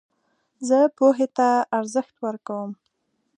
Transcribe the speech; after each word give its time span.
زه 0.67 0.79
پوهي 0.97 1.27
ته 1.37 1.49
ارزښت 1.79 2.15
ورکوم. 2.25 2.69